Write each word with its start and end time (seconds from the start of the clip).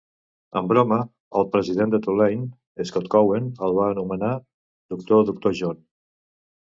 En 0.59 0.69
broma, 0.69 0.95
el 1.41 1.45
president 1.55 1.93
de 1.95 1.99
Tulane, 2.07 2.49
Scott 2.91 3.11
Cowen, 3.17 3.51
el 3.69 3.77
va 3.81 3.87
anomenar 3.93 4.33
"Doctor 4.95 5.23
Doctor 5.33 5.59
John". 5.61 5.79